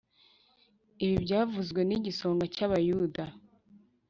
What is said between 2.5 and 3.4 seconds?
cy’ abayuda